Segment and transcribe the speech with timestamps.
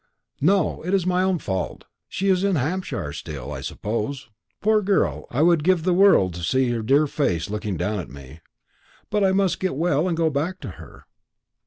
[0.41, 1.83] "No; it is my own fault.
[2.09, 4.29] She is in Hampshire still, I suppose.
[4.59, 8.09] Poor girl, I would give the world to see her dear face looking down at
[8.09, 8.39] me.
[9.13, 11.05] I must get well and go back to her.